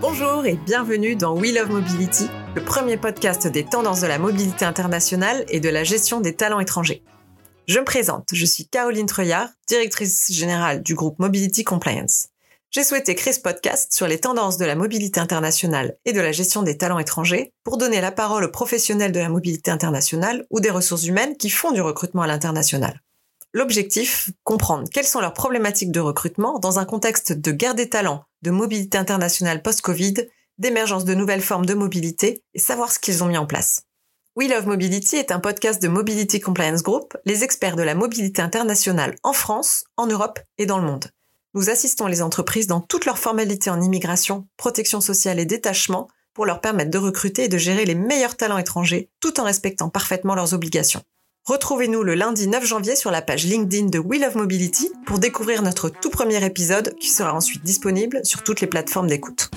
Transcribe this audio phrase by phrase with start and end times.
[0.00, 4.64] Bonjour et bienvenue dans We Love Mobility, le premier podcast des tendances de la mobilité
[4.64, 7.02] internationale et de la gestion des talents étrangers.
[7.66, 12.28] Je me présente, je suis Caroline Treuillard, directrice générale du groupe Mobility Compliance.
[12.70, 16.30] J'ai souhaité créer ce podcast sur les tendances de la mobilité internationale et de la
[16.30, 20.60] gestion des talents étrangers pour donner la parole aux professionnels de la mobilité internationale ou
[20.60, 23.02] des ressources humaines qui font du recrutement à l'international.
[23.52, 28.24] L'objectif, comprendre quelles sont leurs problématiques de recrutement dans un contexte de guerre des talents,
[28.42, 30.14] de mobilité internationale post-Covid,
[30.58, 33.84] d'émergence de nouvelles formes de mobilité et savoir ce qu'ils ont mis en place.
[34.36, 38.40] We Love Mobility est un podcast de Mobility Compliance Group, les experts de la mobilité
[38.40, 41.06] internationale en France, en Europe et dans le monde.
[41.54, 46.46] Nous assistons les entreprises dans toutes leurs formalités en immigration, protection sociale et détachement pour
[46.46, 50.36] leur permettre de recruter et de gérer les meilleurs talents étrangers tout en respectant parfaitement
[50.36, 51.02] leurs obligations.
[51.48, 55.62] Retrouvez-nous le lundi 9 janvier sur la page LinkedIn de We Love Mobility pour découvrir
[55.62, 59.50] notre tout premier épisode qui sera ensuite disponible sur toutes les plateformes d'écoute.